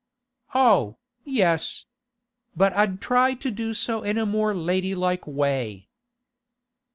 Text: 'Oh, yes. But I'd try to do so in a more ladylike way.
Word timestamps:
'Oh, 0.55 0.97
yes. 1.25 1.85
But 2.55 2.73
I'd 2.73 3.01
try 3.01 3.35
to 3.35 3.51
do 3.51 3.75
so 3.75 4.01
in 4.01 4.17
a 4.17 4.25
more 4.25 4.55
ladylike 4.55 5.27
way. 5.27 5.89